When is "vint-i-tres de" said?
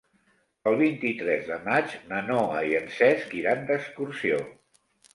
0.79-1.59